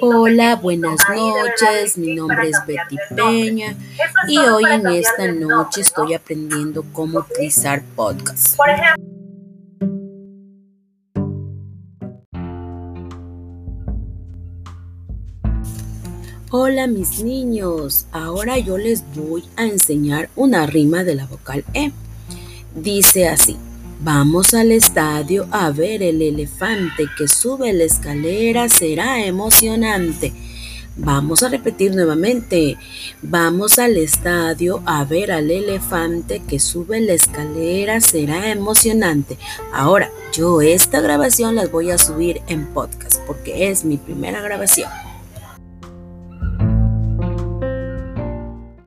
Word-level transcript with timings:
Hola, 0.00 0.56
buenas 0.56 0.98
noches. 1.08 1.98
Mi 1.98 2.14
nombre 2.14 2.48
es 2.48 2.58
Betty 2.66 2.96
Peña 3.14 3.76
y 4.28 4.38
hoy 4.38 4.64
en 4.70 4.86
esta 4.86 5.30
noche 5.32 5.80
estoy 5.82 6.14
aprendiendo 6.14 6.84
cómo 6.92 7.20
utilizar 7.20 7.82
podcast. 7.94 8.58
Hola 16.50 16.86
mis 16.86 17.22
niños, 17.22 18.06
ahora 18.12 18.56
yo 18.58 18.78
les 18.78 19.02
voy 19.14 19.44
a 19.56 19.64
enseñar 19.64 20.30
una 20.36 20.64
rima 20.66 21.04
de 21.04 21.16
la 21.16 21.26
vocal 21.26 21.64
E. 21.74 21.92
Dice 22.74 23.28
así. 23.28 23.56
Vamos 24.00 24.52
al 24.52 24.72
estadio 24.72 25.48
a 25.50 25.70
ver 25.70 26.02
el 26.02 26.20
elefante 26.20 27.06
que 27.16 27.28
sube 27.28 27.72
la 27.72 27.84
escalera, 27.84 28.68
será 28.68 29.24
emocionante. 29.24 30.32
Vamos 30.98 31.42
a 31.42 31.48
repetir 31.48 31.94
nuevamente. 31.94 32.76
Vamos 33.22 33.78
al 33.78 33.96
estadio 33.96 34.82
a 34.86 35.04
ver 35.04 35.32
al 35.32 35.50
elefante 35.50 36.42
que 36.46 36.58
sube 36.58 37.00
la 37.00 37.14
escalera, 37.14 38.00
será 38.00 38.50
emocionante. 38.50 39.38
Ahora, 39.72 40.10
yo 40.32 40.60
esta 40.60 41.00
grabación 41.00 41.54
las 41.54 41.70
voy 41.70 41.90
a 41.90 41.98
subir 41.98 42.42
en 42.48 42.66
podcast 42.66 43.18
porque 43.26 43.70
es 43.70 43.84
mi 43.84 43.96
primera 43.96 44.40
grabación. 44.40 44.90